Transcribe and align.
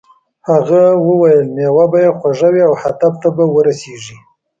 هغه 0.49 0.83
وویل 1.07 1.45
میوه 1.55 1.85
به 1.91 1.99
یې 2.05 2.11
خوږه 2.17 2.49
وي 2.53 2.61
او 2.67 2.73
هدف 2.81 3.13
ته 3.21 3.29
به 3.35 3.43
ورسیږې. 3.53 4.17